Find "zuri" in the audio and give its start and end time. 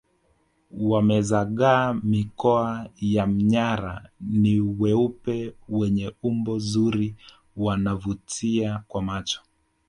6.59-7.15